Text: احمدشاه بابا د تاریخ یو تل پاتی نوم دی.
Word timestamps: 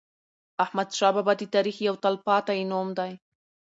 احمدشاه 0.63 1.11
بابا 1.15 1.33
د 1.37 1.43
تاریخ 1.55 1.75
یو 1.87 1.95
تل 2.03 2.15
پاتی 2.25 2.59
نوم 2.71 2.87
دی. 2.97 3.11